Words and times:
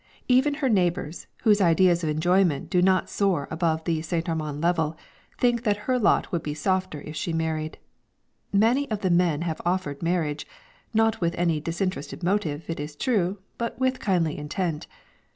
Even 0.27 0.55
her 0.55 0.67
neighbours, 0.67 1.27
whose 1.43 1.61
ideas 1.61 2.03
of 2.03 2.09
enjoyment 2.09 2.71
do 2.71 2.81
not 2.81 3.07
soar 3.07 3.47
above 3.51 3.83
the 3.83 4.01
St. 4.01 4.27
Armand 4.27 4.59
level, 4.59 4.97
think 5.37 5.61
that 5.61 5.77
her 5.85 5.99
lot 5.99 6.31
would 6.31 6.41
be 6.41 6.55
softer 6.55 7.01
if 7.01 7.15
she 7.15 7.31
married. 7.31 7.77
Many 8.51 8.89
of 8.89 9.01
the 9.01 9.11
men 9.11 9.43
have 9.43 9.61
offered 9.63 10.01
marriage, 10.01 10.47
not 10.91 11.21
with 11.21 11.35
any 11.35 11.59
disinterested 11.59 12.23
motive, 12.23 12.67
it 12.67 12.79
is 12.79 12.95
true, 12.95 13.37
but 13.59 13.77
with 13.77 13.99
kindly 13.99 14.39
intent. 14.39 14.87